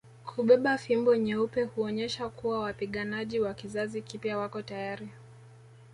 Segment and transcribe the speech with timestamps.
[0.25, 5.09] Kubeba fimbo nyeupe huonyesha kuwa wapiganaji wa kizazi kipya wako tayari